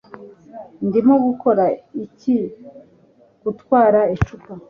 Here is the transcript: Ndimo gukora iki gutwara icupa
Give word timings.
Ndimo 0.87 1.13
gukora 1.25 1.63
iki 2.05 2.35
gutwara 3.43 3.99
icupa 4.15 4.53